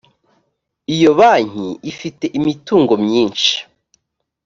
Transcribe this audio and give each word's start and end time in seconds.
iyo 0.95 1.11
banki 1.19 1.67
ifite 1.91 2.25
imitungo 2.37 2.93
myinshi 3.03 3.53